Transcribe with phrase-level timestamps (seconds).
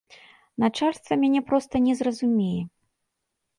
[0.63, 2.61] Начальства мяне проста не зразумее.